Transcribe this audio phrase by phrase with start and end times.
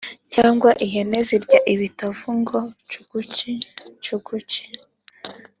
[0.33, 2.59] Cyangwa ihene zirya ibitovu ngo
[2.89, 4.65] cugucicuguci